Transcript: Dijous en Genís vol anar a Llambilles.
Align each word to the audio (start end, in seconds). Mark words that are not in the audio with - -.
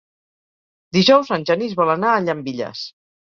Dijous 0.97 1.29
en 1.37 1.45
Genís 1.51 1.77
vol 1.81 1.93
anar 1.97 2.15
a 2.15 2.25
Llambilles. 2.25 2.83